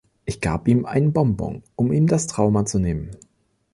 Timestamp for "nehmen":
2.79-3.11